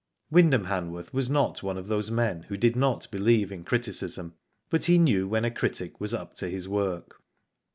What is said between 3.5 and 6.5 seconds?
in criticism, but he knew when a critic was up to